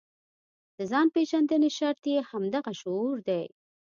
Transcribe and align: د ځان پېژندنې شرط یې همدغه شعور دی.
د 0.77 0.79
ځان 0.91 1.07
پېژندنې 1.15 1.69
شرط 1.77 2.03
یې 2.13 2.19
همدغه 2.29 2.71
شعور 2.81 3.17
دی. 3.27 3.43